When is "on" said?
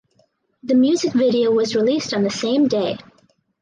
2.15-2.23